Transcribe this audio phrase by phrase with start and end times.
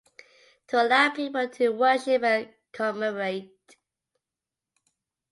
[0.69, 3.53] To allow people to worship and commemorate.